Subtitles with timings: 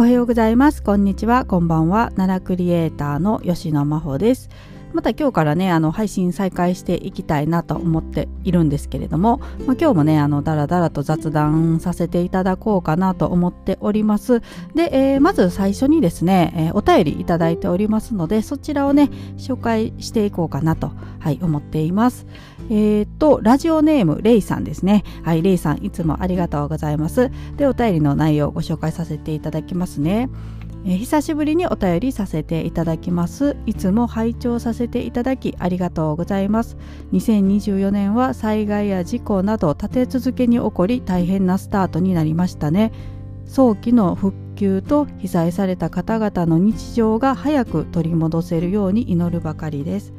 [0.00, 0.82] おはようございます。
[0.82, 1.44] こんにちは。
[1.44, 2.10] こんばんは。
[2.16, 4.48] 奈良クリエイターの吉野真帆です。
[4.92, 14.40] また今日からね、あの、配信再開していきたいなと思っているんですけれども、まあ、今日もね、あの、だらだらと雑談させていただこうかなと思っております。
[14.74, 22.26] で、えー、まず最初にですね、えー、お便りいただいておりますので、そちらをね、紹介していこうかなと、はい、思っています。
[22.70, 25.04] えっ、と、ラジオネーム、レイさんですね。
[25.22, 27.30] はい、レイさん、いつもありがとうございます。
[27.56, 30.28] で、お便りの内容をご紹介させていただきますね。
[30.86, 33.56] え、久しぶりにお便りさせていただきます。
[33.66, 36.78] いつも拝聴させていただきありがとうございます。
[37.12, 42.92] 2024年は災害や事故など立て続けに起こり大変なスタートになりましたね。
[43.44, 50.14] 早期の復旧と被災された方々の日常が早く取り戻せるように祈るばかりです。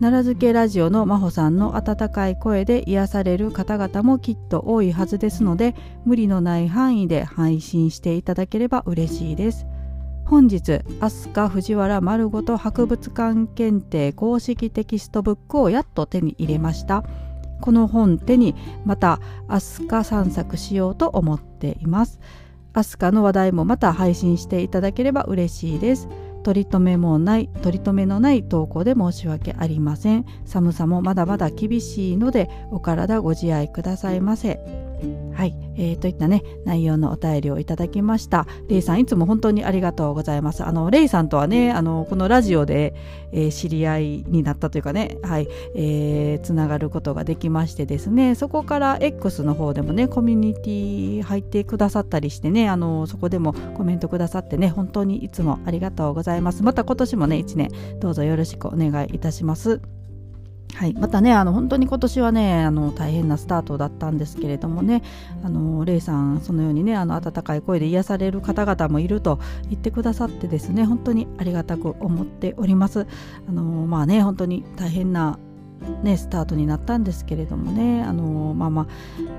[0.00, 5.74] 奈良漬けラジオの真帆さんの温かい声で癒される方々もきっと多いはずですので
[6.06, 9.66] 無理のない範囲で配信していただければ嬉しいです。
[10.30, 17.02] 本日飛鳥藤原丸ごと博物館検定公式テキストブックをやっと手に入れました。
[17.60, 22.20] この本手にまた飛鳥散策しようと思っています。
[22.72, 26.08] 飛鳥の話題もまた配信していただければ嬉しいです。
[26.44, 30.24] 取り留めもない取り留めのない投稿で申し訳ありません。
[30.44, 34.89] 寒さもまだまだ厳しいのでお体ご自愛くださいませ。
[35.34, 38.46] はい、えー、といったね内容のお便りをいただきました。
[38.68, 40.64] レイさんいつも本当にありがとうございます。
[40.64, 42.94] あのレイさんとはねあのこのラジオで、
[43.32, 48.34] えー、知り合いになったというかねはい、えー、つながることができましてですね。
[48.34, 56.62] そこから X の方でもねコミュニティ入ってくださったりしてねあのそこでもコメントくださってね本当にいつもありがとうございます。
[56.62, 57.70] また今年もね1年
[58.00, 59.80] どうぞよろしくお願いいたします。
[60.80, 65.02] はい、またねあの本当に今年はねあの大変なスタートだったんですけれどもね
[65.44, 73.06] あのレイさんそのようにねあの温かい声で癒される方々もいると言ってくださってですね本当にありがたく思っております
[73.46, 75.38] あのまあね本当に大変な
[76.02, 78.86] ね、スタートになったんですけれどもね、あのまあまあ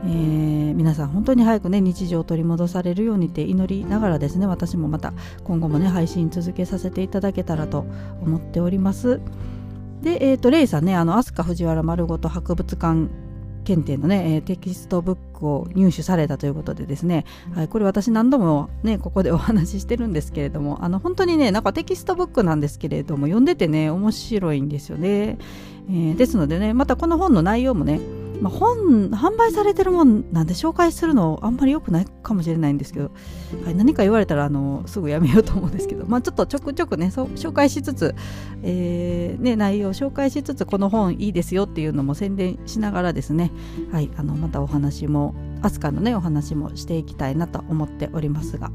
[0.06, 5.14] えー、皆さん本当に早くね日常を取り戻されるようにって祈りながらですね私もまた
[5.44, 7.86] 今後もね配信続けさせていただけたらと
[8.24, 9.22] 思っております。
[10.02, 13.08] で、えーと、レイさんねあの飛鳥藤原丸ごと博物館
[13.64, 25.38] 検定のね、えー、テキストブックを入手されたということでですね、はい、これ私何度もねここでお話ししてるんですけれどもあの本当にねなんかテキストブックなんですけれども読んでてね面白いんですよね、
[25.90, 28.00] えー、ですのでねまたこの本の内容もね
[28.42, 33.12] まあ、本販売されてるもんなんで紹介するのあんまり良くないかもしれないんですけど、
[33.64, 38.16] はい、何か言われたらあのすぐやめようと思うんですけど、まあ、ちょっとちょくちょくね紹介しつつ、
[38.64, 43.52] えーね、内容を紹介しつつこの本いいですよっていうのも宣伝しながらですね、
[43.92, 48.72] はい、あのまたお話も飛鳥のねお話もしていきたいなと思っておりますが。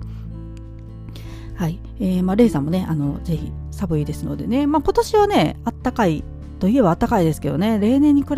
[1.56, 6.22] はい、えー、まあ、レイさんもね、あの、ぜひ寒いですのでね、まあ、今年はね、あったかい
[6.59, 7.78] といえば暖かいですけどね。
[7.78, 8.28] 例年に比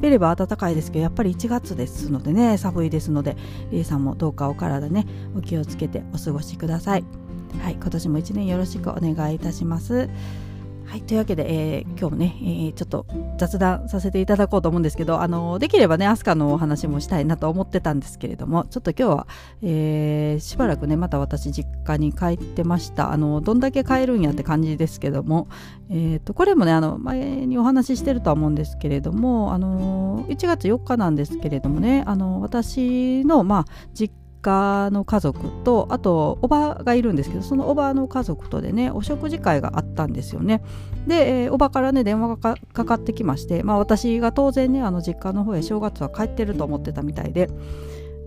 [0.00, 3.36] べれば暖かいですけどやっぱり1月ですのでね寒いですので
[3.70, 5.06] リーさんもどうかお体ね
[5.36, 7.04] お気をつけてお過ごしください。
[7.60, 10.08] はい今年も1年よろしくお願いいたします。
[10.86, 13.06] はい、というわけで、えー、今日もね、えー、ちょっと
[13.38, 19.26] 雑談させていただこうと思うんですけど、あのできればね、アスカのお話もしたいなと思ってたんですけれども、ちょっと今日は、
[19.62, 23.12] えー、しばらくね、また私実家に帰ってました。
[23.12, 25.48] あのどんだけ帰るんやって感じですけども、
[25.90, 34.14] えーと、これもね、あの前にお話ししてるとは思うんですけれども、あの1月4日なんですけれどもね、あの私の、まあ、実
[34.46, 40.62] 家の家族とあとおばがいるんですけどそのおばの家族とでねお食事会があったんですよね。
[41.08, 47.48] で、えー、おばからね電話がかかってきまして、まあ、私が当然ねあの実家の方へ正月は帰ってると思ってたみたいで、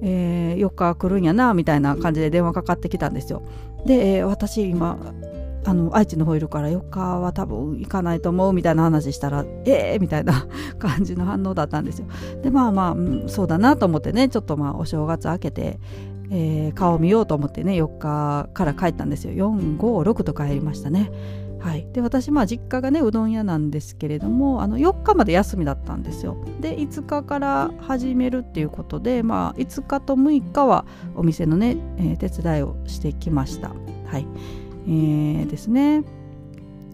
[0.02, 3.42] えー、4日来るんやなみたいな感じで電話かかってきたんですよ。
[3.86, 4.98] で、えー、私今
[5.66, 10.48] あの愛知の方いるから4日は多分行かないと思うみたいな話したらええー、みたいな
[10.80, 12.08] 感じの反応だったんですよ。
[12.42, 15.80] でまあまあ、うん、そうだなと思ってねちょっとまあお正月明けて、
[16.32, 19.34] えー、顔見ようと思ってね4日から帰ったんですよ。
[19.34, 21.12] 456と帰りましたね。
[21.60, 26.38] はい、で私まあ実家がねうどん屋なんですけれどもあの4日まで休みだったんですよ。
[26.62, 30.86] で5日から始めるっていうことで、まあ、5日と6日は
[31.16, 33.70] お店のね、えー、手伝いをしてきました。
[34.06, 34.26] はい。
[34.88, 36.04] えー、ですね。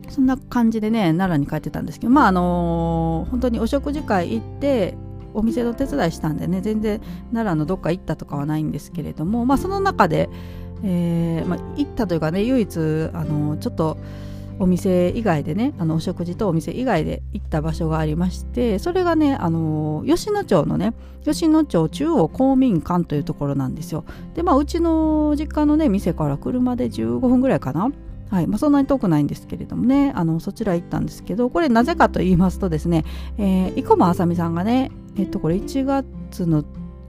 [0.09, 4.95] そんな感じでね奈良に帰ってたんですけどまああのー、本当にお食事会行って
[5.35, 7.01] お店の手伝いしたんでね全然
[7.31, 10.29] 奈良のどっか行ったとかはないんですけれどもまあその中で、
[10.83, 12.77] えーまあ、行ったというかね唯一
[13.13, 13.97] あの、ちょっと
[14.57, 20.93] お店以外でねあのお食事とお店以外で行った場所がありましてそれがねあの吉野町のね
[21.25, 24.05] 吉野町中央公民館というところなんですよ。
[24.35, 27.91] でまあうちの実家のね店から車で15分ぐらいかな。
[28.29, 33.05] はいまあ、そんなに遠くないんですけれどもねあのそちら行ったんですけどこれなぜかと言いますとですね、
[33.37, 36.63] えー、生駒あさみさんがねえっとこれ1月の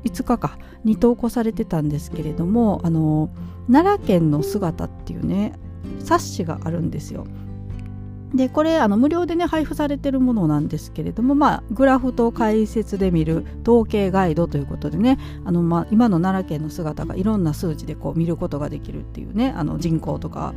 [0.05, 3.31] 5日かに投稿されてたんですけれどもあの
[3.71, 5.53] 奈良県の姿っていうね
[6.01, 7.27] 冊子があるんですよ。
[8.35, 20.55] でこれあの無料でね配布されてるものなんですけれども、まあ、グラフと解説で見る統計ガイドということでねあの、まあ、今の奈良県の姿がいろんな数値でこう見ることができるっていうねあの人口とか、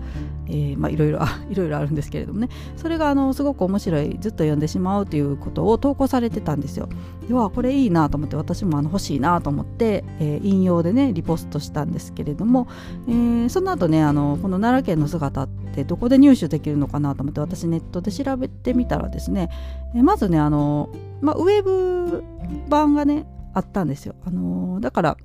[0.48, 1.19] えーまあ、いろいろ
[1.50, 6.89] いろいろあるんですけれどもねそれがあのすごく面白いずっと読んでしまうということを投稿されてたんですよ。
[7.27, 12.68] ではこれいいなと思って私もあの欲しいなと思って、えー、引用でねリポストしたんですけれども、
[13.07, 19.50] えー、その後ねあのこの奈良県の姿ってどこで入手できるのかなと思って私私ネットで調べてみたらですね、
[19.95, 20.89] えまずねあの、
[21.21, 22.23] まあ、ウェブ
[22.69, 24.15] 版がねあったんですよ。
[24.25, 25.17] あのだから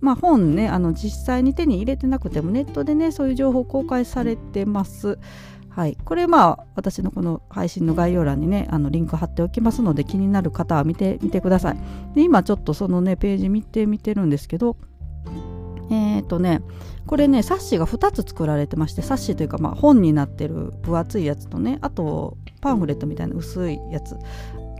[0.00, 5.18] まあ、本ねあの実際に手に入れてなくてもネットでねそういう情報公開されてます。
[5.68, 11.76] はい、これまあ私のこの配信の概要欄にねあのリンク貼っておきますので気になる方は見てみてください。
[12.14, 14.76] で今ちょっとそのねページ見てみてるんですけど、
[16.32, 16.62] とね
[17.06, 24.16] これね冊子が2つ作られてまして冊子というかまあ本になってる分厚いやつとねあとパンフレットみたいな薄いやつ、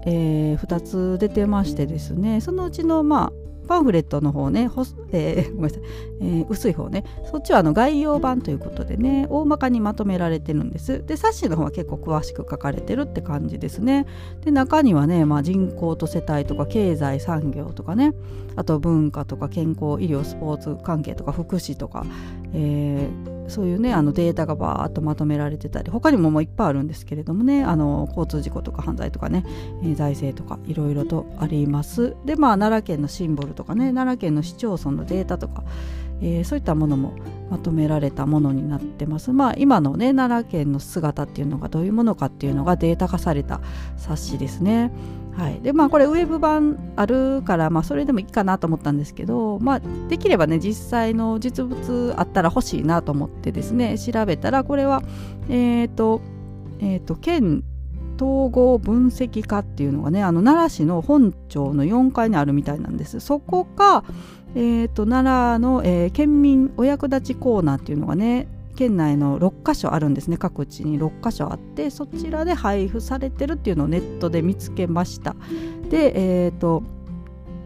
[0.07, 3.33] えー、2つ出てましてですねそのうちのまあ
[3.67, 4.71] パンフレットの方ね、
[5.13, 5.83] えー、 ごめんなさい、
[6.21, 11.05] えー、薄い方ね、そっちはあの概要版ということでね、大まかにまとめられてるんです。
[11.05, 14.07] で、冊子の方は結構詳しく書かれてるって感じですね。
[14.45, 18.13] で、中にはね、まあ、人口と世帯とか経済産業とかね、
[18.57, 22.05] あと文化とか健康、医療、スポーツ関係とか福祉とか、
[22.53, 29.45] えーそういうねあのデータがバーッとまとめられてたり他にももういっぱいあるんですけれどもねあの交通事故とか犯罪とかね、
[29.83, 32.17] えー、財政とかいろいろとあります。
[32.25, 35.65] でまあ奈良県のシンボルとかね奈良県の市町村のデータとか、
[36.23, 37.15] えー、そういったものも
[37.51, 39.33] まとめられたものになってます。
[39.33, 43.61] まあ今のね奈良県の姿っていうのがどういうものかっていうのがデータ化された
[43.99, 44.91] 冊子ですね。
[45.37, 55.03] はい、でまあこれウェブ版あるから、まあ、それでもいいかなと思ったんですけど、まあ、できればね実際の実物あったら欲しいなと思ってですね調べたらこれは
[55.49, 56.21] えっ、ー、と,、
[56.81, 57.65] えーと、県
[58.17, 63.19] 統合分析課っていうのがねあの奈良市の本庁の4階にあるみたいなんです。
[63.21, 64.05] そこか、
[64.55, 70.37] えーと、奈良の、えー、県民お役立ちコーナーっていうのがね県内の6か所あるんですね。
[70.37, 75.35] 各地に6か所あってそちらで配布されてるっていうのをネットで見つけました。
[75.91, 76.83] でえっ、ー、と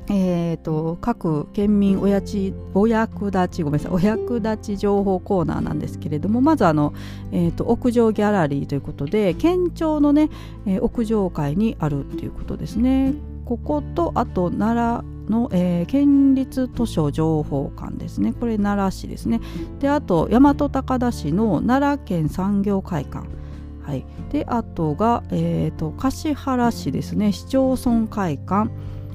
[0.09, 6.95] えーと、各県民おやちお役立ちごめんなさいお役立ち情報コーナーなんですけれどもまずあの、
[7.33, 10.31] えーと、屋上ギャラリーということで県庁のね、
[10.65, 13.15] えー、屋上階にあるっていうことですね。
[13.45, 18.33] こことあと奈良の、えー、県立図書情報館ですね。
[18.33, 19.41] これ奈良市ですね。
[19.81, 23.27] であと大和高田市の奈良県産業会館。
[23.83, 27.33] はい、であとが、えーと、橿原市ですね。
[27.33, 28.71] 市町村会館。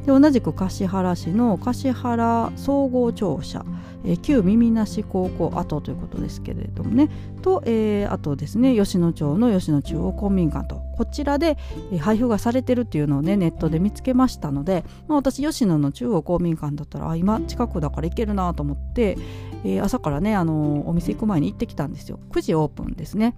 [0.05, 3.65] で同じく橿原市の橿原総合庁舎、
[4.03, 7.09] えー、旧耳なし高校跡ということですけれどもね。
[7.41, 11.57] と、えー、あとですね吉野町の吉野中央公民館とこちらで、
[11.91, 19.17] えー、配布がされてるっていうのをねネットで見つけましたので、まあ、私吉野の中央公民館だったらあ今近くだから行けるなと思って、
[19.63, 22.19] えー、朝からねあのお店行く前に行ってきたんですよ。
[22.31, 23.35] 9時オープンですね。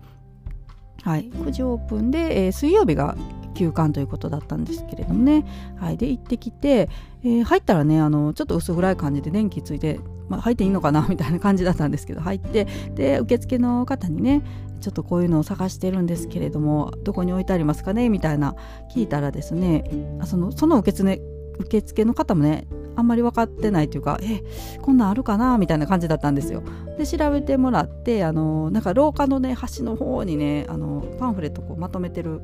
[1.03, 3.17] はい、9時オープンで、えー、水曜日が
[3.55, 5.45] 休館ということだったんですけれどもね、
[5.77, 6.89] はい、で行ってきて、
[7.24, 14.41] えー、入ったらねあのちょっと薄暗い感じで電気ついて、まあ、入っていいのかな みたいな感じだったんですけど入ってで受付の方にね
[14.79, 18.55] ちょっとこういうのを探してるんですけれどもどこに置いてありますかねみたいな
[18.93, 19.83] 聞いたらですね
[20.25, 21.22] そのその受付
[21.60, 22.65] 受付の方もね
[22.96, 24.44] あんまり分かってないというかえ
[24.82, 26.64] こんなんあるかなみたいな感じだったんですよ。
[26.98, 32.42] で調べてもらってあのなんか廊下のね端の方にねあのパンフレットこうまとめてる、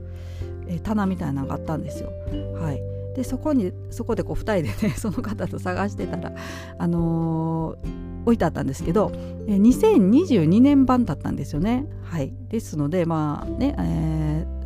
[0.68, 2.12] え棚みたいなのがあったんですよ。
[2.56, 2.82] はい。
[3.16, 6.32] でそこにそこでこう2人でね その方と探してたら
[6.78, 9.12] あのー、置いてあったんですけど、
[9.48, 11.86] え2022年版だったんですよね。
[12.04, 12.34] はい。
[12.50, 14.59] ですのでまあね、えー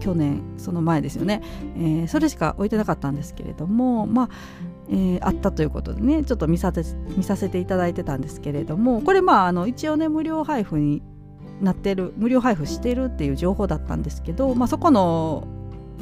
[0.00, 1.42] 去年その前ですよね、
[1.76, 4.28] えー、それしか置いてなかったんですけれどもまあ
[4.88, 6.84] えー、あったということでねちょっと見させ
[7.16, 11.02] 見させていただいてたんですけれどもこれまああの一応ね無料配布に
[11.60, 15.48] なってる無料配布してるっていう情報だったんですけど、まあ、そこの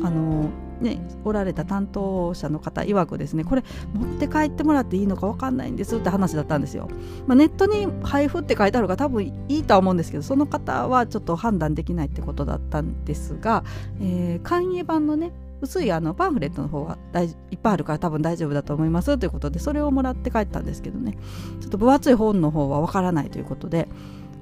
[0.03, 0.51] あの
[0.81, 3.65] ね、おられた担当者の方曰くですねこれ
[3.95, 6.89] 持って帰ってもらっていいのか分かんないんですって話だったんですよ、
[7.27, 13.65] まあ、ネットに配布って書いてあるから多分いいとは思うんですけどその方はちょっと判断できないってことだったんですが、
[14.01, 17.27] えー、簡易版のね薄いあのパンフレットの方はい
[17.57, 21.17] っぱいあるから多分大丈夫だと思いますということでそれをもらって帰ったんですけどね。
[21.61, 23.89] ちょっと分厚い本の方は分からないということで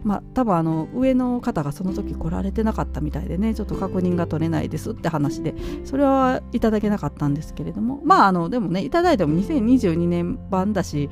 [0.05, 5.55] まあ多分あの上の方がその時来られてなかったみたいでねちょっと確認が取れないですって話で
[5.85, 11.09] それはいただけなかったんですけれどもまああのでもねいただいても2022年版だし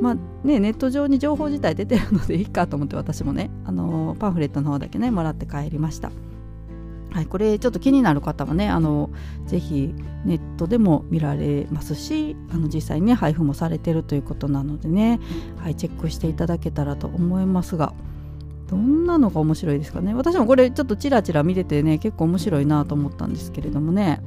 [0.00, 0.14] まあ
[0.46, 6.10] ねネット上に情報自体出てるのでいいかと思って私もねあのパンフレットの方だけねもらって帰りました。
[7.16, 9.08] はい、これちょっと気になる方はねあの
[9.46, 9.94] ぜひ
[10.26, 15.18] ネットでも見られますしあの実際にね配布もされてるということなのでね、
[15.56, 17.94] はい、チェックしていただけたらと思いますが
[18.68, 20.14] どんなのが面白いですかね。
[20.14, 24.20] 私もこれちょっとチラチラ見ててね結構面白いなと思ったんですけれどもね。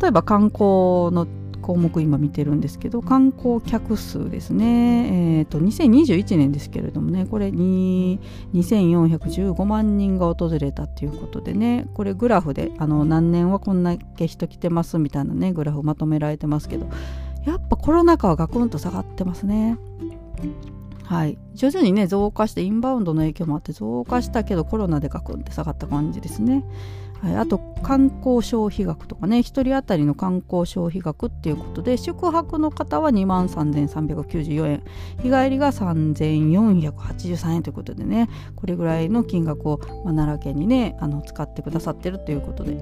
[0.00, 1.26] 例えば観光の
[1.62, 8.20] 項目今見てるんですけど観光客数ですね、えーと、2021年ですけれどもねこれに
[8.52, 16.88] 2415万人が訪れたっていうことでねこれグラフであの何年はこんだけ人来てますみたいなねグラフまとめられてますけど
[17.46, 19.78] やっぱコロナ禍はガクンと下がってますね。
[21.12, 26.64] はい、徐々にね増加してインバウンドの影響もあって増加したけどコロナでガクンって下がった感じですね。
[27.20, 34.84] はい、あと観光消費額とかね1人当たりの観光消費額っていうことで宿泊の方は2万3394円。
[35.18, 42.72] 日帰りが3483円ということでねこれぐらいの金額を、まあ、奈良県にねあの使ってくださってるということで、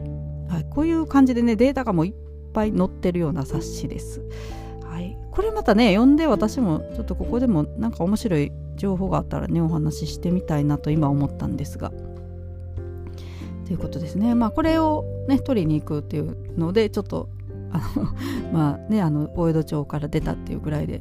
[0.49, 2.15] はい、こういう感じでねデータがもういっ
[2.55, 4.23] ぱい載ってるような冊子です。
[5.41, 11.91] これまたね読んで私もちょっとここでもなんか面白い情報があったらねお話ししてみたいなと今思ったんですが。
[13.65, 14.35] ということですね。
[14.35, 17.31] まあこれをね取りに行くっていうのでちょっと
[17.73, 18.09] あの
[18.53, 21.01] まあねあの大江戸町から出たっていうぐらいで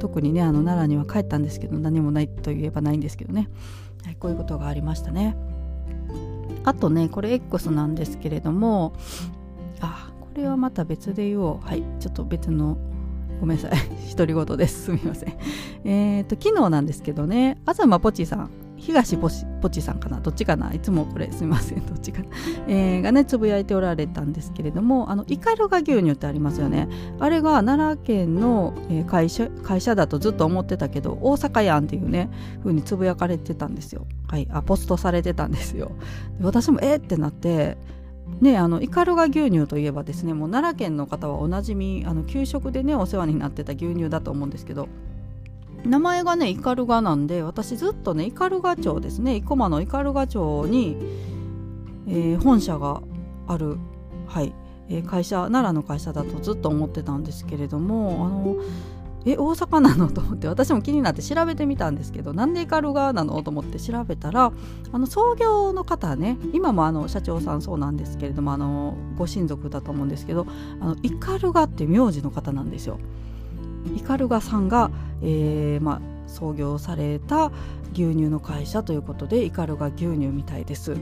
[0.00, 3.48] 特にねあの奈良には帰ったんですけど何もないといえばないんですけどね、
[4.04, 5.36] はい、こういうことがありましたね。
[6.64, 8.94] あとねこれ X なんですけれども
[9.80, 12.78] あこれはまた別で言おうはいちょっと別の
[13.40, 13.72] ごめんなさい。
[14.16, 14.84] 独り言です。
[14.84, 15.34] すみません。
[15.84, 17.58] えっ、と昨日なんですけどね。
[17.66, 18.50] 東ポチさん。
[18.78, 20.20] 東ポチさんかな。
[20.20, 20.72] どっちかな。
[20.72, 21.30] いつもこれ。
[21.32, 21.84] すみません。
[21.86, 22.28] どっちかな、
[22.68, 26.88] えー、がねつぶやいておられたんですけれどもあのイカルガ牛乳ってありますよね。
[27.18, 28.74] あれが奈良県の
[29.06, 34.06] 会社会社だとずっと思ってたけど大阪やんっていうね風につぶやかれてたんですよ。
[34.28, 34.46] はい。
[34.50, 35.92] あポストされてたんですよ。
[36.40, 37.78] 私もえー、ってなって
[38.40, 44.88] ね、あのイカルガ牛乳といえばですねもう奈良県の方はおなじみあの給食でねお世話になってた牛乳だと思うんですけど
[45.84, 50.96] 名前がねイカルガなんで私ずっとねイカルガ町ですね生駒のイカルガ町に、
[52.08, 53.02] えー、本社が
[53.46, 53.78] ある、
[54.26, 54.52] はい
[54.88, 58.56] えー、会社奈良の会社だとずっと思ってたんですけれどもあの
[59.26, 60.08] え大阪なの？
[60.08, 63.42] と思って私も気になって調べてみたんですけどなんでイカルガなの？
[63.42, 64.52] と思って調べたら
[64.92, 70.46] あの創業の方ね今もあの社長さんそうなんですけれどもあのご親族だと思うんですけど
[70.80, 72.98] あのイカルガって名字の方なんですよ。
[73.96, 74.90] イカルガさんが、
[75.22, 77.52] えーまあ、創業された
[77.92, 80.96] 牛乳の会社ということでイカルガ牛乳みたいです。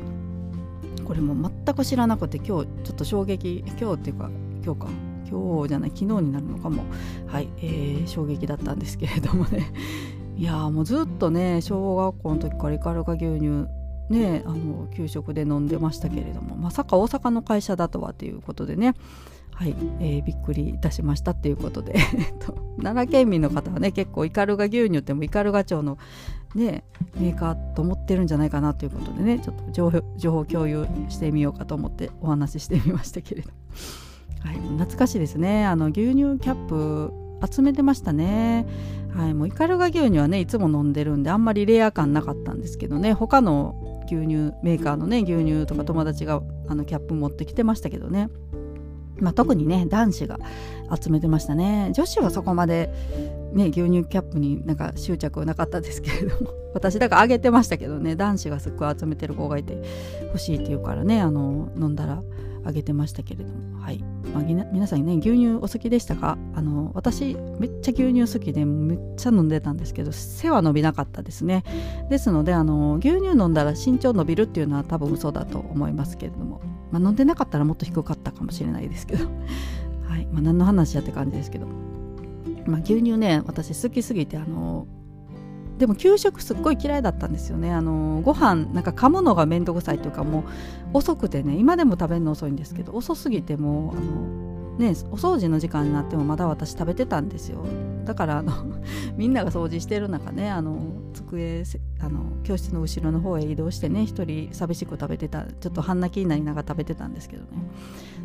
[1.04, 4.31] これも全く知らなくて今日ちょっと衝撃今日っていうか
[4.64, 5.13] 今日か。
[5.35, 6.85] 今日じゃない昨日になるのかも。
[7.26, 9.73] はい、えー、衝撃だったんですけれどもね。
[10.37, 13.67] いやもうずっとね小学校の時からイカルガ牛乳
[14.11, 18.95] ねあの給食で飲んでましたけれどもまさか大阪の会社だとはということでね。
[19.53, 21.95] はい、えー、びっくりいたしましたっていうことで。
[22.83, 25.97] 奈良県民の方はね結構イカルガ牛乳ってもイカルガ町の
[26.55, 26.85] ね
[27.17, 29.91] メーカーと思ってるんじゃないかなということでねちょっと情
[30.33, 33.50] 報共有してみようかと思ってお話ししてみましたけれど、
[34.44, 35.64] はい、懐かしいですね。
[35.64, 37.12] あの牛乳キャップ
[37.50, 38.66] 集めてましたね。
[39.16, 43.14] はい、もうイカルガ牛乳はねいつも飲んでるんであんまりレア感なかったんですけどね。
[43.14, 43.74] 他の
[44.06, 48.28] 牛乳メーカーのね牛乳とか友達があのキャップ持ってきてましたけどね。
[49.20, 50.38] まあ、特にね男子が
[51.00, 51.90] 集めてましたね。
[51.94, 52.90] 女子はそこまで、
[53.52, 56.50] ね、牛乳キャップになんか執着はなかったですけれども。
[56.74, 58.16] 私だからあげてましたけどね。
[58.16, 59.80] 男子がすっごい集めてる子がいて
[60.26, 62.20] 欲しいって言うからねあの飲んだら
[62.64, 63.80] あげてましたけれども。
[63.80, 63.99] はい、
[64.33, 66.38] まあ、皆さんね牛乳お好きでしたか？
[66.54, 71.64] あの私めっちゃ牛乳好きでめっちゃ飲んでたんですけど背は伸びなかったですね。
[72.11, 76.61] ですのであの牛乳飲んだら身長伸びるっていうのは多分嘘だと思いますけれども。
[76.90, 79.25] まあ、飲んでなかったらもっと低かったかもしれないですけど。
[80.09, 80.26] はい。
[80.33, 81.66] まあ、何の話やって感じですけど、
[82.66, 84.87] まあ、牛乳ね私好きすぎてあの
[85.78, 87.73] でも給食すっごい嫌いだったんですよね。
[87.73, 90.45] あのご飯なんか噛むのが面倒くさいというかもう
[90.99, 94.45] 遅くてね今でも食べるの遅いんですけど遅すぎてもうあの
[94.78, 97.64] ね、お掃除の時間になってもまだ私食べてたんですよ。
[98.04, 98.52] だからあの
[99.16, 100.78] みんなが掃除してる中ねあの
[101.12, 101.62] 机
[102.00, 107.49] あの教室の後ろの方へ移動してね一人寂しく食べてたちょっと半泣きになりながら食べてたんですけどね。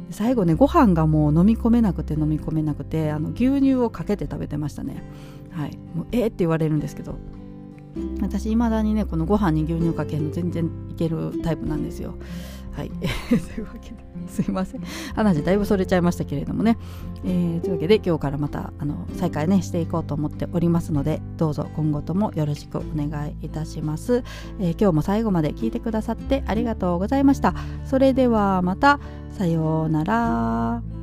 [0.10, 5.03] 最後ねご飯がもう飲み込めなくて飲み込めなくてあの牛乳をかけて食べてましたね。
[5.51, 5.77] はい。
[5.94, 7.15] もうえー、って言われるんですけど
[8.22, 12.15] 私いまだにねこのご飯に牛乳かけるの全然いけるタイプなんですよ
[12.79, 12.91] はい。
[12.96, 14.81] というわけですいません。
[15.15, 16.77] 話だいぶそれちゃいましたけれどもね。
[17.25, 24.24] えー、というわけで今日からまたあの再開ねしていこうと思っておりますのでどうぞ今後ともよろしくお願いいたします、
[24.60, 27.53] えー、今日も最後まで聞いてくださってありがとうございました。
[27.86, 29.00] それではまた
[29.31, 30.99] さようなら。